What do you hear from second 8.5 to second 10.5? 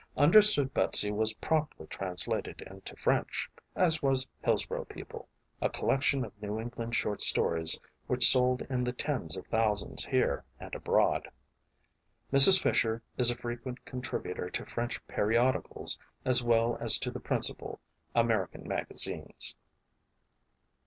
in the tens of thousands here